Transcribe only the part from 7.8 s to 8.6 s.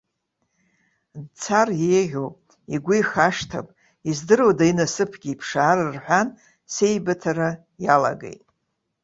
иалагеит.